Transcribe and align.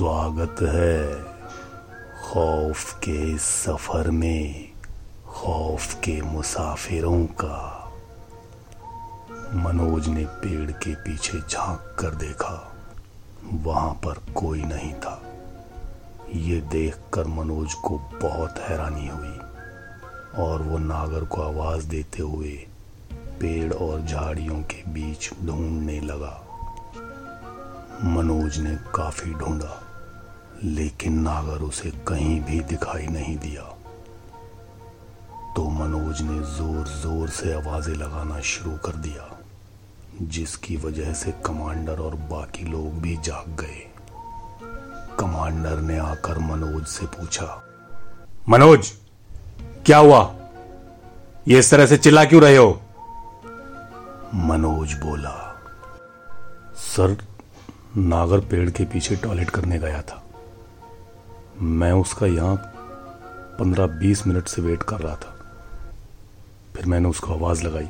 स्वागत 0.00 0.56
है 0.62 1.24
खौफ 2.22 2.92
के 2.94 3.38
सफ़र 3.38 4.10
में, 4.10 4.72
खौफ 5.26 5.94
के 5.94 6.22
मुसाफिरों 6.22 7.26
का। 7.26 7.90
मनोज 9.54 10.08
ने 10.08 10.24
पेड़ 10.24 10.70
के 10.70 10.94
पीछे 10.94 11.40
झाँक 11.40 11.96
कर 11.98 12.14
देखा, 12.14 12.72
वहाँ 13.52 13.92
पर 13.94 14.22
कोई 14.34 14.62
नहीं 14.62 14.92
था। 14.94 15.22
ये 16.34 16.60
देखकर 16.60 17.26
मनोज 17.26 17.74
को 17.74 17.98
बहुत 17.98 18.58
हैरानी 18.58 19.08
हुई 19.08 19.36
और 20.44 20.62
वो 20.62 20.78
नागर 20.78 21.24
को 21.24 21.42
आवाज़ 21.42 21.86
देते 21.86 22.22
हुए 22.22 22.56
पेड़ 23.40 23.72
और 23.72 24.00
झाड़ियों 24.00 24.62
के 24.62 24.82
बीच 24.90 25.30
ढूँढने 25.44 26.00
लगा। 26.00 26.46
मनोज 28.04 28.58
ने 28.58 28.76
काफ़ी 28.94 29.34
ढूंढा। 29.34 29.86
लेकिन 30.64 31.20
नागर 31.20 31.62
उसे 31.62 31.90
कहीं 32.08 32.40
भी 32.40 32.60
दिखाई 32.60 33.06
नहीं 33.08 33.36
दिया। 33.38 33.62
तो 35.56 35.68
मनोज 35.70 36.20
ने 36.22 36.38
ज़ोर 36.48 36.88
ज़ोर 36.96 37.28
से 37.28 37.52
आवाज़ें 37.52 37.94
लगाना 37.94 38.40
शुरू 38.40 38.76
कर 38.84 38.96
दिया, 38.98 39.28
जिसकी 40.24 40.76
वजह 40.76 41.12
से 41.12 41.32
कमांडर 41.46 42.00
और 42.00 42.14
बाकी 42.30 42.64
लोग 42.64 43.00
भी 43.02 43.16
जाग 43.24 43.56
गए। 43.60 43.86
कमांडर 45.18 45.80
ने 45.80 45.98
आकर 45.98 46.38
मनोज 46.40 46.84
से 46.86 47.06
पूछा, 47.08 47.62
मनोज, 48.48 48.92
क्या 49.86 49.98
हुआ? 49.98 50.22
ये 51.48 51.58
इस 51.58 51.70
तरह 51.70 51.86
से 51.86 51.96
चिल्ला 51.98 52.24
क्यों 52.24 52.42
रहे 52.42 52.56
हो? 52.56 52.80
मनोज 54.36 54.92
बोला, 54.94 55.36
सर, 56.78 57.16
नागर 57.96 58.40
पेड़ 58.40 58.70
के 58.70 58.84
पीछे 58.84 59.16
टॉयलेट 59.16 59.50
करने 59.50 59.78
गया 59.78 60.02
था। 60.02 60.22
मैं 61.62 61.92
उसका 61.92 62.26
यहाँ 62.26 62.56
पंद्रह 63.58 63.86
बीस 63.98 64.26
मिनट 64.26 64.46
से 64.48 64.62
वेट 64.62 64.82
कर 64.82 65.00
रहा 65.00 65.14
था। 65.14 65.34
फिर 66.76 66.86
मैंने 66.86 67.08
उसको 67.08 67.32
आवाज़ 67.34 67.62
लगाई, 67.64 67.88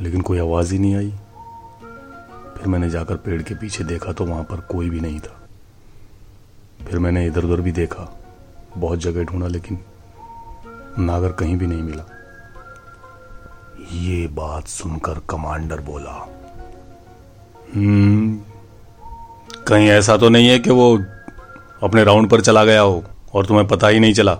लेकिन 0.00 0.20
कोई 0.20 0.38
आवाज़ 0.38 0.72
ही 0.72 0.78
नहीं 0.78 0.94
आई। 0.96 1.10
फिर 2.56 2.66
मैंने 2.66 2.90
जाकर 2.90 3.16
पेड़ 3.16 3.42
के 3.42 3.54
पीछे 3.54 3.84
देखा 3.84 4.12
तो 4.12 4.24
वहाँ 4.24 4.44
पर 4.44 4.60
कोई 4.70 4.90
भी 4.90 5.00
नहीं 5.00 5.20
था। 5.20 5.38
फिर 6.84 6.98
मैंने 6.98 7.26
इधर 7.26 7.44
उधर 7.44 7.60
भी 7.60 7.72
देखा, 7.72 8.08
बहुत 8.76 8.98
जगह 8.98 9.24
ढूंढा, 9.24 9.46
लेकिन 9.46 9.78
नागर 10.98 11.32
कहीं 11.32 11.56
भी 11.56 11.66
नहीं 11.66 11.82
मिला। 11.82 12.04
ये 13.92 14.26
बात 14.26 14.66
सुनकर 14.68 15.20
कमांडर 15.30 15.80
बोला 15.80 16.12
हम्म 17.74 18.38
कहीं 19.68 19.88
ऐसा 19.88 20.16
तो 20.16 20.28
नहीं 20.28 20.48
है 20.48 20.58
कि 20.58 20.70
वो 20.70 20.96
अपने 21.82 22.04
राउंड 22.04 22.30
पर 22.30 22.40
चला 22.40 22.64
गया 22.64 22.80
हो 22.80 23.04
और 23.34 23.46
तुम्हें 23.46 23.66
पता 23.68 23.88
ही 23.88 24.00
नहीं 24.00 24.14
चला। 24.14 24.38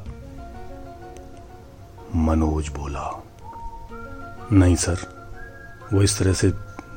मनोज 2.17 2.69
बोला, 2.69 3.23
नहीं 4.53 4.77
सर, 4.77 4.97
वो 5.93 6.03
इस 6.03 6.19
तरह 6.19 6.33
से 6.33 6.53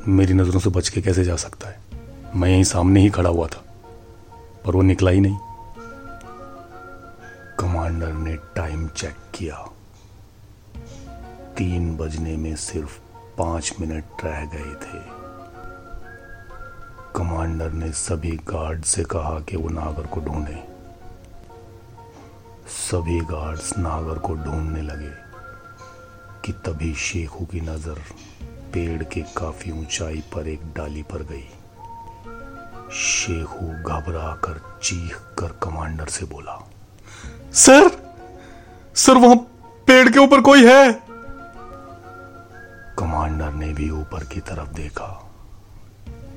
मेरी 0.07 0.33
नज़रों 0.33 0.59
से 0.59 0.69
बच 0.69 0.89
के 0.89 1.01
कैसे 1.01 1.23
जा 1.23 1.35
सकता 1.35 1.69
है? 1.69 1.79
मैं 2.35 2.49
यहीं 2.49 2.63
सामने 2.63 2.99
ही 2.99 3.09
खड़ा 3.09 3.29
हुआ 3.29 3.47
था, 3.47 3.63
पर 4.65 4.75
वो 4.75 4.81
निकला 4.81 5.11
ही 5.11 5.19
नहीं। 5.19 5.37
कमांडर 7.59 8.13
ने 8.13 8.35
टाइम 8.35 8.87
चेक 8.87 9.15
किया। 9.33 9.69
तीन 11.57 11.95
बजने 11.97 12.37
में 12.37 12.55
सिर्फ़ 12.55 12.99
पाँच 13.37 13.73
मिनट 13.81 14.03
रह 14.23 14.45
गए 14.45 14.73
थे। 14.83 15.24
कमांडर 17.15 17.71
ने 17.71 17.91
सभी 17.91 18.31
गार्ड 18.31 18.83
से 18.83 19.03
कहा 19.03 19.39
कि 19.39 19.57
वो 19.57 19.69
नागर 19.69 20.07
को 20.07 20.21
ढूंढे। 20.21 20.55
सभी 22.69 23.19
गार्ड्स 23.21 23.77
नागर 23.77 24.17
को 24.17 24.33
ढूँढने 24.35 24.81
लगे 24.81 25.11
कि 26.45 26.51
तभी 26.65 26.93
शेखू 26.93 27.45
की 27.45 27.61
नज़र 27.61 28.01
पेड़ 28.73 29.03
के 29.03 29.21
काफ़ी 29.37 29.71
ऊंचाई 29.71 30.23
पर 30.33 30.47
एक 30.47 30.65
डाली 30.77 31.03
पर 31.03 31.23
गई। 31.23 31.47
शेखू 32.91 33.67
घबरा 33.83 34.35
कर 34.43 34.61
चीख 34.83 35.15
कर 35.39 35.57
कमांडर 35.63 36.07
से 36.07 36.25
बोला 36.25 36.59
सर 37.53 37.89
सर 38.95 39.17
वहाँ 39.17 39.35
पेड़ 39.87 40.09
के 40.09 40.19
ऊपर 40.19 40.41
कोई 40.41 40.65
है? 40.65 40.91
कमांडर 42.99 43.53
ने 43.53 43.73
भी 43.73 43.89
ऊपर 43.89 44.23
की 44.23 44.39
तरफ़ 44.39 44.73
देखा। 44.73 45.21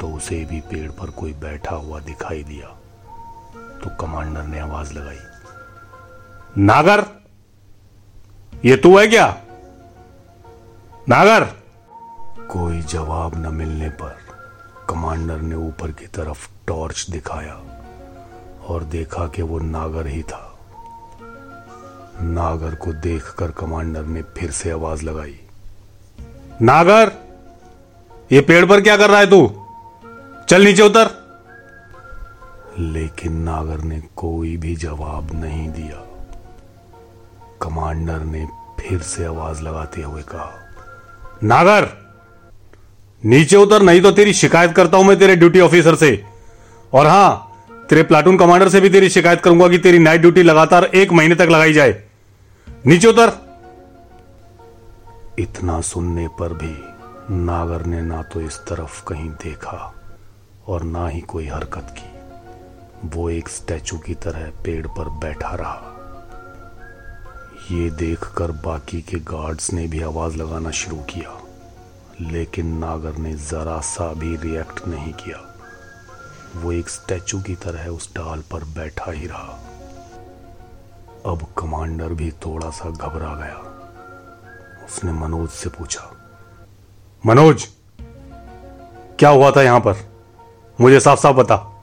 तो 0.01 0.09
उसे 0.09 0.45
भी 0.45 0.61
पेड़ 0.61 0.91
पर 0.91 1.11
कोई 1.11 1.33
बैठा 1.33 1.75
हुआ 1.77 2.01
दिखाई 2.01 2.43
दिया। 2.43 2.67
तो 3.83 3.91
कमांडर 3.97 4.43
ने 4.43 4.59
आवाज़ 4.59 4.93
लगाई, 4.93 5.19
नागर, 6.59 7.05
ये 8.65 8.77
तू 8.77 8.99
है 8.99 9.07
क्या? 9.07 9.27
नागर! 11.09 11.45
कोई 12.49 12.81
जवाब 12.83 13.37
न 13.37 13.55
मिलने 13.55 13.89
पर 13.89 14.17
कमांडर 14.89 15.41
ने 15.41 15.55
ऊपर 15.55 15.91
की 15.93 16.07
तरफ़ 16.07 16.49
टॉर्च 16.67 17.07
दिखाया 17.11 17.55
और 18.67 18.85
देखा 18.85 19.27
कि 19.27 19.43
वो 19.43 19.59
नागर 19.59 20.07
ही 20.07 20.23
था। 20.23 20.59
नागर 22.23 22.75
को 22.75 22.93
देखकर 22.93 23.51
कमांडर 23.51 24.03
ने 24.03 24.23
फिर 24.23 24.51
से 24.51 24.71
आवाज़ 24.71 25.03
लगाई, 25.05 25.41
नागर, 26.63 27.13
ये 28.33 28.41
पेड़ 28.41 28.65
पर 28.67 28.81
क्या 28.81 28.97
कर 28.97 29.11
रहा 29.11 29.21
है 29.21 29.31
तू? 29.31 29.58
चल 30.49 30.63
नीचे 30.65 30.83
उतर। 30.83 31.09
लेकिन 32.79 33.33
नागर 33.43 33.81
ने 33.85 34.01
कोई 34.17 34.57
भी 34.57 34.75
जवाब 34.77 35.31
नहीं 35.35 35.69
दिया। 35.69 35.97
कमांडर 37.63 38.21
ने 38.25 38.47
फिर 38.81 39.01
से 39.01 39.25
आवाज़ 39.25 39.63
लगाते 39.63 40.03
हुए 40.03 40.23
कहा 40.23 40.51
नागर 41.45 41.89
नीचे 43.23 43.57
उतर 43.57 43.83
नहीं 43.83 44.01
तो 44.03 44.11
तेरी 44.11 44.33
शिकायत 44.33 44.73
करता 44.73 44.97
हूँ 44.97 45.05
मैं 45.05 45.19
तेरे 45.19 45.37
ड्यूटी 45.37 45.61
ऑफिसर 45.61 45.95
से। 45.95 46.11
और 46.93 47.07
हाँ 47.07 47.53
तेरे 47.91 48.03
प्लाटून 48.03 48.39
कमांडर 48.39 48.69
से 48.69 48.81
भी 48.81 48.91
तेरी 48.91 49.09
शिकायत 49.09 49.41
करूँगा 49.41 49.69
कि 49.69 49.79
तेरी 49.79 49.99
नाइट 49.99 50.21
ड्यूटी 50.21 50.43
लगातार 50.43 50.85
एक 50.85 51.13
महीने 51.13 51.35
तक 51.35 51.49
लगाई 51.51 51.73
जाए। 51.73 52.03
नीचे 52.87 53.09
उतर। 53.09 53.33
इतना 55.39 55.81
सुनने 55.83 56.29
पर 56.29 56.53
भी 56.55 56.75
नागर 57.37 57.87
ने 57.87 58.03
ना 58.03 58.23
तो 58.23 58.41
इस 58.41 58.59
तरफ़ 58.59 59.05
कहीं 59.05 59.31
देखा 59.31 59.95
और 60.69 60.83
ना 60.83 61.07
ही 61.09 61.21
कोई 61.21 61.47
हरकत 61.47 61.95
की। 61.99 63.09
वो 63.09 63.29
एक 63.31 63.49
स्टैचू 63.49 63.99
की 63.99 64.15
तरह 64.15 64.51
पेड़ 64.65 64.87
पर 64.89 65.09
बैठा 65.19 65.55
रहा। 65.55 65.95
ये 67.71 67.91
देखकर 67.91 68.53
बाकी 68.65 69.01
के 69.03 69.19
गार्ड्स 69.27 69.73
ने 69.73 69.87
भी 69.87 70.03
आवाज़ 70.03 70.37
लगाना 70.37 70.71
शुरू 70.71 70.97
किया, 71.11 71.39
लेकिन 72.21 72.77
नागर 72.79 73.17
ने 73.17 73.33
जरा 73.35 73.81
सा 73.81 74.13
भी 74.15 74.37
रिएक्ट 74.37 74.87
नहीं 74.89 75.13
किया। 75.15 75.45
वो 76.57 76.73
एक 76.73 76.89
स्टैचू 76.89 77.41
की 77.41 77.55
तरह 77.55 77.89
उस 77.89 78.13
डाल 78.15 78.43
पर 78.51 78.65
बैठा 78.77 79.11
ही 79.13 79.27
रहा। 79.27 79.59
अब 81.27 81.47
कमांडर 81.59 82.15
भी 82.15 82.31
थोड़ा 82.47 82.71
सा 82.71 82.91
घबरा 82.91 83.35
गया। 83.37 83.57
उसने 84.85 85.13
मनोज 85.13 85.49
से 85.51 85.69
पूछा, 85.71 86.11
मनोज, 87.25 87.67
क्या 89.19 89.31
हुआ 89.31 89.51
था 89.51 89.63
यहाँ 89.63 89.81
पर? 89.81 89.95
मुझे 90.81 91.01
साफ़ 91.01 91.21
साफ़ 91.21 91.37
बता। 91.37 91.83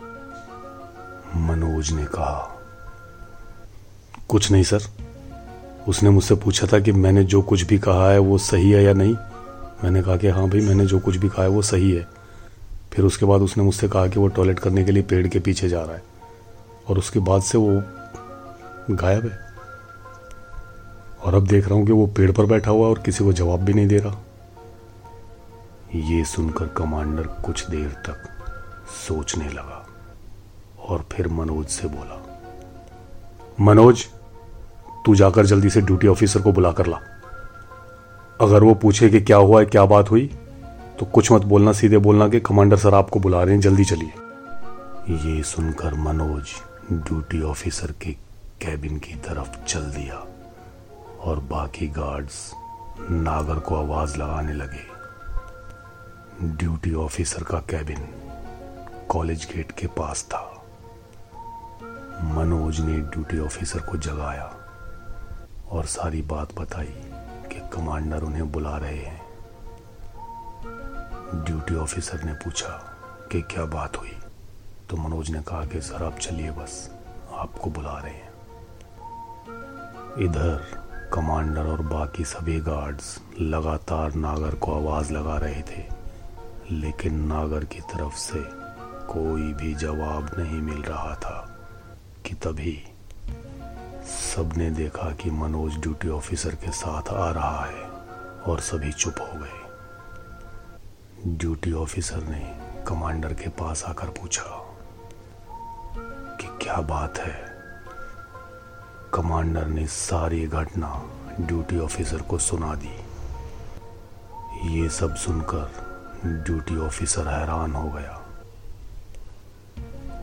मनोज 1.35 1.91
ने 1.91 2.06
कहा, 2.06 2.59
कुछ 4.29 4.51
नहीं 4.51 4.63
सर। 4.63 4.79
उसने 5.88 6.09
मुझसे 6.09 6.35
पूछा 6.35 6.67
था 6.67 6.79
कि 6.79 6.91
मैंने 6.91 7.23
जो 7.23 7.41
कुछ 7.41 7.61
भी 7.61 7.79
कहा 7.79 8.11
है 8.11 8.19
वो 8.19 8.38
सही 8.38 8.72
है 8.72 8.84
या 8.84 8.94
नहीं। 8.94 9.13
मैंने 9.84 10.01
कहा 10.01 10.17
कि 10.17 10.28
हाँ 10.28 10.50
भाई, 10.50 10.59
मैंने 10.59 10.85
जो 10.85 11.00
कुछ 11.00 11.16
भी 11.16 11.29
कहा 11.29 11.44
है 11.44 11.47
वो 11.47 11.61
सही 11.61 11.91
है। 11.91 12.07
फिर 12.94 13.05
उसके 13.05 13.25
बाद 13.25 13.41
उसने 13.41 13.64
मुझसे 13.64 13.87
कहा 13.87 14.08
कि 14.08 14.20
वो 14.20 14.28
टॉयलेट 14.28 14.59
करने 14.59 14.84
के 14.84 14.91
लिए 14.91 15.03
पेड़ 15.03 15.28
के 15.28 15.40
पीछे 15.40 15.70
जा 15.70 15.81
रहा 15.81 15.96
है। 15.96 16.03
और 16.90 16.97
उसके 16.97 17.20
बाद 17.20 17.41
से 17.41 17.58
वो 17.58 17.84
गायब 18.91 19.23
है। 19.23 19.40
और 21.23 21.35
अब 21.35 21.47
देख 21.47 21.66
रहा 21.66 21.75
हूँ 21.75 21.85
कि 21.85 21.91
वो 21.91 22.08
पेड़ 22.08 22.31
पर 22.31 22.46
बैठा 22.46 22.72
हुआ 22.72 22.87
और 22.87 22.99
किसी 22.99 23.23
को 23.23 23.34
जवाब 23.34 23.59
भी 23.59 23.73
नहीं 23.73 23.87
दे 23.87 23.97
रहा। 23.97 24.17
ये 25.96 26.25
सुनकर 26.25 26.67
कमांडर 26.67 27.23
कुछ 27.23 27.70
देर 27.70 27.90
तक 27.90 28.34
सोचने 28.87 29.49
लगा 29.49 29.85
और 30.79 31.05
फिर 31.11 31.28
मनोज 31.29 31.66
से 31.67 31.87
बोला, 31.87 32.22
मनोज, 33.61 34.05
तू 35.05 35.16
जाकर 35.16 35.46
जल्दी 35.46 35.70
से 35.70 35.82
ड्यूटी 35.82 36.08
ऑफिसर 36.08 36.41
को 36.41 36.52
बुला 36.52 36.72
कर 36.72 36.87
ला। 36.87 36.99
अगर 38.41 38.64
वो 38.64 38.73
पूछे 38.76 39.09
कि 39.09 39.22
क्या 39.22 39.37
हुआ 39.37 39.59
है, 39.59 39.66
क्या 39.66 39.85
बात 39.85 40.11
हुई 40.11 40.26
तो 40.99 41.05
कुछ 41.05 41.32
मत 41.32 41.41
बोलना, 41.43 41.72
सीधे 41.72 41.97
बोलना 41.97 42.28
कि 42.29 42.40
कमांडर 42.40 42.78
सर 42.78 42.93
आपको 42.93 43.20
बुला 43.20 43.43
रहे 43.43 43.53
हैं, 43.53 43.61
जल्दी 43.61 43.85
चलिए। 43.85 44.14
ये 45.09 45.43
सुनकर 45.43 45.93
मनोज 45.93 46.49
ड्यूटी 46.91 47.41
ऑफिसर 47.43 47.91
के 48.02 48.11
कैबिन 48.61 48.97
की 48.97 49.14
तरफ़ 49.26 49.58
चल 49.67 49.82
दिया 49.91 50.16
और 51.22 51.40
बाकी 51.52 51.87
गार्ड्स 51.87 52.52
नागर 53.02 53.59
को 53.59 53.76
आवाज़ 53.76 54.17
लगाने 54.17 54.53
लगे। 54.53 54.85
ड्यूटी 56.58 56.93
ऑफिसर 56.96 57.43
का 57.43 57.59
कैबिन 57.70 58.08
कॉलेज 59.09 59.52
गेट 59.55 59.72
के 59.72 59.87
पास 59.87 60.23
था। 60.23 60.66
मनोज 62.23 62.79
ने 62.79 62.97
ड्यूटी 62.97 63.40
ऑफिसर 63.40 63.79
को 63.79 63.97
जगाया 63.97 64.55
और 65.69 65.85
सारी 65.85 66.22
बात 66.22 66.53
बताई 66.53 66.93
कि 67.52 67.69
कमांडर 67.73 68.22
उन्हें 68.22 68.52
बुला 68.52 68.78
रहे 68.78 68.97
हैं। 68.97 69.25
ड्यूटी 71.46 71.75
ऑफिसर 71.75 72.23
ने 72.23 72.34
पूछा 72.34 72.97
कि 73.31 73.41
क्या 73.41 73.66
बात 73.66 73.97
हुई? 73.97 74.17
तो 74.90 74.97
मनोज 74.97 75.29
ने 75.29 75.41
कहा 75.41 75.66
कि, 75.66 75.81
सर, 75.81 76.03
आप 76.03 76.19
चलिए 76.19 76.51
बस, 76.51 76.91
आपको 77.31 77.69
बुला 77.69 77.99
रहे 77.99 78.13
हैं। 78.13 78.29
इधर 80.19 80.85
कमांडर 81.13 81.63
और 81.63 81.81
बाकी 81.81 82.23
सभी 82.23 82.59
गार्ड्स 82.59 83.22
लगातार 83.41 84.13
नागर 84.13 84.55
को 84.55 84.75
आवाज़ 84.75 85.13
लगा 85.13 85.37
रहे 85.37 85.61
थे, 85.61 85.85
लेकिन 86.72 87.25
नागर 87.25 87.66
की 87.66 87.79
तरफ़ 87.79 88.16
से 88.16 88.65
कोई 89.09 89.53
भी 89.53 89.73
जवाब 89.75 90.31
नहीं 90.37 90.61
मिल 90.61 90.81
रहा 90.81 91.16
था 91.16 91.57
कि 92.25 92.35
तभी 92.35 92.84
सबने 94.05 94.69
देखा 94.69 95.11
कि 95.11 95.31
मनोज 95.31 95.78
ड्यूटी 95.78 96.09
ऑफिसर 96.09 96.55
के 96.55 96.72
साथ 96.72 97.13
आ 97.13 97.31
रहा 97.31 97.66
है 97.66 97.84
और 98.43 98.59
सभी 98.59 98.91
चुप 98.91 99.16
हो 99.19 99.40
गए। 99.40 99.61
ड्यूटी 101.28 101.73
ऑफिसर 101.73 102.23
ने 102.23 102.59
कमांडर 102.87 103.34
के 103.34 103.49
पास 103.49 103.84
आकर 103.84 104.05
पूछा 104.05 104.43
कि 106.41 106.47
क्या 106.66 106.81
बात 106.81 107.17
है? 107.17 107.55
कमांडर 109.13 109.67
ने 109.67 109.87
सारी 109.87 110.47
घटना 110.47 111.03
ड्यूटी 111.40 111.79
ऑफिसर 111.79 112.22
को 112.22 112.37
सुना 112.37 112.75
दी। 112.75 112.96
ये 114.78 114.90
सब 114.90 115.16
सुनकर 115.16 115.96
ड्यूटी 116.25 116.78
ऑफिसर 116.78 117.28
हैरान 117.28 117.72
हो 117.72 117.90
गया। 117.91 118.24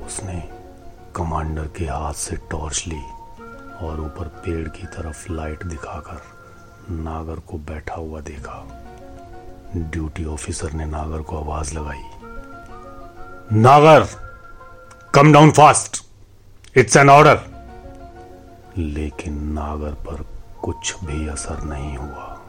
उसने 0.06 0.48
कमांडर 1.16 1.68
के 1.76 1.84
हाथ 1.84 2.12
से 2.12 2.36
टॉर्च 2.36 2.84
ली 2.88 3.02
और 3.86 4.00
ऊपर 4.00 4.24
पेड़ 4.24 4.68
की 4.68 4.86
तरफ़ 4.86 5.32
लाइट 5.32 5.62
दिखाकर 5.64 6.22
नागर 6.92 7.40
को 7.40 7.58
बैठा 7.58 7.94
हुआ 7.94 8.20
देखा। 8.20 8.66
ड्यूटी 9.76 10.24
ऑफिसर 10.24 10.72
ने 10.72 10.84
नागर 10.84 11.22
को 11.22 11.38
आवाज़ 11.38 11.74
लगाई। 11.74 12.02
Nagar 13.52 14.06
come 15.14 15.32
down 15.32 15.50
fast 15.50 16.02
it's 16.76 16.96
an 16.96 17.10
order 17.10 17.40
लेकिन 18.78 19.44
नागर 19.52 19.94
पर 19.94 20.26
कुछ 20.62 21.04
भी 21.04 21.28
असर 21.28 21.62
नहीं 21.62 21.96
हुआ। 21.96 22.40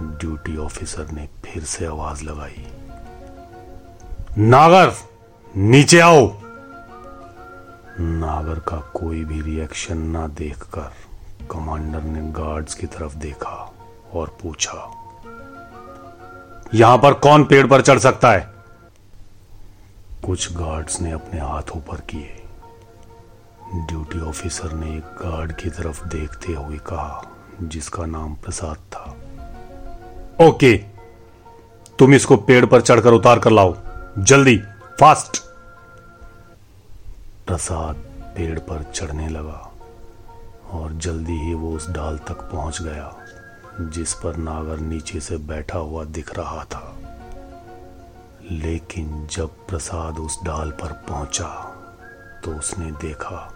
ड्यूटी 0.00 0.56
ऑफिसर 0.56 1.10
ने 1.10 1.28
फिर 1.44 1.64
से 1.64 1.86
आवाज़ 1.86 2.24
लगाई। 2.24 2.66
नागर, 4.38 4.92
नीचे 5.56 6.00
आओ। 6.00 6.45
नागर 8.00 8.58
का 8.60 8.76
कोई 8.94 9.24
भी 9.24 9.40
रिएक्शन 9.42 9.98
ना 10.08 10.26
देखकर 10.28 10.92
कमांडर 11.50 12.02
ने 12.02 12.20
गार्ड्स 12.32 12.74
की 12.74 12.86
तरफ़ 12.86 13.14
देखा 13.16 13.72
और 14.12 14.36
पूछा, 14.42 14.78
यहाँ 16.74 16.98
पर 16.98 17.14
कौन 17.16 17.44
पेड़ 17.44 17.66
पर 17.66 17.82
चढ़ 17.82 17.98
सकता 17.98 18.32
है? 18.32 18.48
कुछ 20.24 20.52
गार्ड्स 20.52 21.00
ने 21.00 21.12
अपने 21.12 21.40
हाथ 21.40 21.70
ऊपर 21.76 22.00
किए। 22.10 22.42
ड्यूटी 23.78 24.20
ऑफिसर 24.20 24.72
ने 24.72 24.96
एक 24.96 25.16
गार्ड 25.22 25.52
की 25.52 25.70
तरफ़ 25.70 26.04
देखते 26.08 26.52
हुए 26.52 26.78
कहा, 26.86 27.22
जिसका 27.62 28.06
नाम 28.06 28.34
प्रसाद 28.34 28.76
था, 28.92 29.14
ओके, 30.40 30.76
तुम 31.98 32.14
इसको 32.14 32.36
पेड़ 32.36 32.64
पर 32.66 32.80
चढ़कर 32.80 33.12
उतार 33.12 33.38
कर 33.38 33.50
लाओ। 33.50 33.74
जल्दी 34.18 34.56
फास्ट 35.00 35.42
प्रसाद 37.46 37.96
पेड़ 38.36 38.58
पर 38.58 38.82
चढ़ने 38.94 39.28
लगा 39.28 39.72
और 40.70 40.92
जल्दी 40.92 41.32
ही 41.32 41.54
वो 41.54 41.72
उस 41.72 41.90
डाल 41.90 42.18
तक 42.18 42.40
पहुँच 42.52 42.82
गया, 42.82 43.16
जिस 43.80 44.14
पर 44.14 44.36
नागर 44.36 44.78
नीचे 44.78 45.20
से 45.20 45.36
बैठा 45.36 45.78
हुआ 45.78 46.04
दिख 46.04 46.38
रहा 46.38 46.64
था। 46.64 46.98
लेकिन 48.50 49.26
जब 49.26 49.48
प्रसाद 49.66 50.18
उस 50.18 50.38
डाल 50.44 50.70
पर 50.70 50.92
पहुँचा 50.92 51.48
तो 52.44 52.56
उसने 52.56 52.90
देखा 52.90 53.52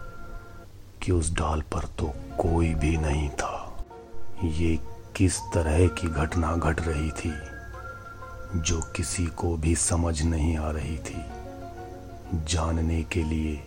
कि 1.02 1.12
उस 1.12 1.32
डाल 1.34 1.60
पर 1.60 1.84
तो 1.98 2.12
कोई 2.38 2.74
भी 2.74 2.96
नहीं 2.96 3.28
था। 3.30 3.84
ये 4.44 4.78
किस 5.16 5.40
तरह 5.40 5.86
की 5.88 6.08
घटना 6.08 6.56
घट 6.56 6.80
गट 6.80 6.88
रही 6.88 7.10
थी, 7.10 7.32
जो 8.60 8.80
किसी 8.96 9.26
को 9.26 9.56
भी 9.56 9.74
समझ 9.74 10.22
नहीं 10.22 10.58
आ 10.58 10.70
रही 10.70 10.98
थी। 10.98 11.24
जानने 12.34 13.02
के 13.02 13.22
लिए 13.22 13.66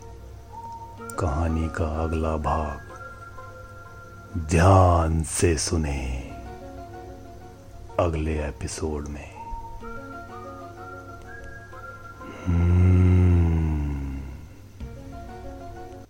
कहानी 1.20 1.68
का 1.68 1.86
अगला 2.04 2.36
भाग 2.38 2.92
ध्यान 4.50 5.24
से 5.24 5.58
सुने 5.58 6.02
अगले 8.00 8.40
एपिसोड 8.48 9.08
में 9.08 9.30
hmm. 12.48 12.83